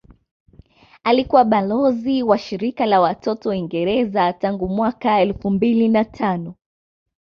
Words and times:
Alikuwa 1.03 1.43
balozi 1.43 2.23
wa 2.23 2.37
shirika 2.37 2.85
la 2.85 3.01
watoto 3.01 3.49
Uingereza 3.49 4.33
tangu 4.33 4.67
mwaka 4.67 4.75
mwaka 5.07 5.21
elfu 5.21 5.49
mbili 5.49 5.87
na 5.89 6.05
tano 6.05 6.55